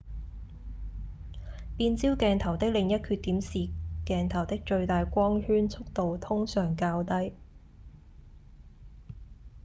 [1.77, 3.69] 變焦鏡頭的另一缺點是
[4.07, 7.33] 鏡頭的最大光圈速度通常較低